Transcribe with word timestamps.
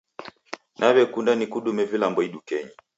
Naw'ekunda 0.79 1.31
nikudume 1.35 1.83
vilambo 1.91 2.19
idukenyi. 2.27 2.73